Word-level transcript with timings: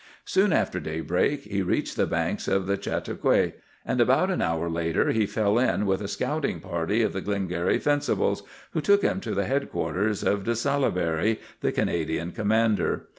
"Soon 0.25 0.51
after 0.51 0.79
daybreak 0.79 1.43
he 1.43 1.61
reached 1.61 1.95
the 1.95 2.07
banks 2.07 2.47
of 2.47 2.65
the 2.65 2.75
Chateauguay, 2.81 3.51
and 3.85 4.01
about 4.01 4.31
an 4.31 4.41
hour 4.41 4.67
later 4.67 5.11
he 5.11 5.27
fell 5.27 5.59
in 5.59 5.85
with 5.85 6.01
a 6.01 6.07
scouting 6.07 6.59
party 6.59 7.03
of 7.03 7.13
the 7.13 7.21
Glengarry 7.21 7.77
Fencibles, 7.77 8.41
who 8.71 8.81
took 8.81 9.03
him 9.03 9.19
to 9.21 9.35
the 9.35 9.45
headquarters 9.45 10.23
of 10.23 10.43
De 10.43 10.55
Salaberry, 10.55 11.37
the 11.59 11.71
Canadian 11.71 12.31
commander. 12.31 13.09